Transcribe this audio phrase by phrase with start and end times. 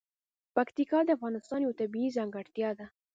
[0.55, 2.85] پکتیکا د افغانستان یوه طبیعي ځانګړتیا ده.